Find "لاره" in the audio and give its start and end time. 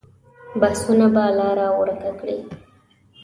1.37-1.67